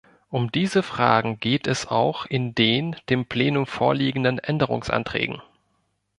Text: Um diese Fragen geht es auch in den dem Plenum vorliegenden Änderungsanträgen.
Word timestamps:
Um 0.31 0.51
diese 0.51 0.81
Fragen 0.81 1.39
geht 1.39 1.67
es 1.67 1.85
auch 1.85 2.25
in 2.25 2.55
den 2.55 2.95
dem 3.09 3.27
Plenum 3.27 3.67
vorliegenden 3.67 4.39
Änderungsanträgen. 4.39 5.43